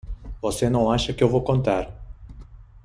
Você 0.41 0.67
não 0.67 0.89
acha 0.89 1.13
que 1.13 1.23
eu 1.23 1.29
vou 1.29 1.43
contar! 1.43 1.93